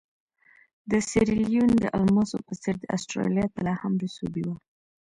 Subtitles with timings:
[0.91, 4.55] د سیریلیون د الماسو په څېر د اسټرالیا طلا هم رسوبي وه.